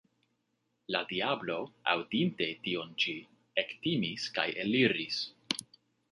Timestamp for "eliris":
4.65-5.21